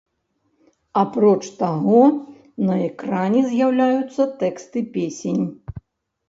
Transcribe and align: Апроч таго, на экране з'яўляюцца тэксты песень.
Апроч 1.01 1.43
таго, 1.59 1.99
на 2.71 2.75
экране 2.87 3.45
з'яўляюцца 3.51 4.27
тэксты 4.41 4.79
песень. 4.97 5.45